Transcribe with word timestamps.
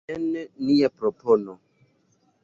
Jen 0.09 0.23
nia 0.69 0.89
propono. 1.01 1.55